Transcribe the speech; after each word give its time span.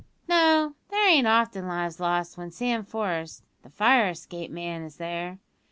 "No; 0.27 0.73
there 0.89 1.07
ain't 1.07 1.27
often 1.27 1.67
lives 1.67 1.99
lost 1.99 2.35
when 2.35 2.49
Sam 2.49 2.83
Forest, 2.83 3.43
the 3.61 3.69
fire 3.69 4.07
escape 4.09 4.49
man, 4.49 4.81
is 4.81 4.97
there. 4.97 5.37